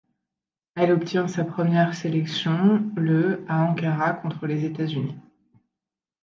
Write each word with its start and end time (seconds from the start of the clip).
Elle 0.73 0.91
obtient 0.93 1.27
sa 1.27 1.43
première 1.45 1.93
sélection 1.93 2.91
le 2.95 3.45
à 3.47 3.61
Ankara 3.61 4.13
contre 4.13 4.47
les 4.47 4.65
États-Unis. 4.65 5.13